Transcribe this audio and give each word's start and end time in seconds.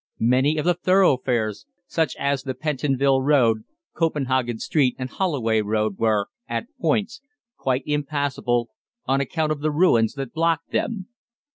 Many 0.17 0.57
of 0.57 0.65
the 0.65 0.73
thoroughfares, 0.73 1.67
such 1.85 2.15
as 2.15 2.41
the 2.41 2.55
Pentonville 2.55 3.21
Road, 3.21 3.65
Copenhagen 3.93 4.57
Street, 4.57 4.95
and 4.97 5.11
Holloway 5.11 5.61
Road, 5.61 5.99
were, 5.99 6.27
at 6.49 6.65
points, 6.81 7.21
quite 7.55 7.83
impassable 7.85 8.71
on 9.05 9.21
account 9.21 9.51
of 9.51 9.59
the 9.59 9.69
ruins 9.69 10.15
that 10.15 10.33
blocked 10.33 10.71
them. 10.71 11.05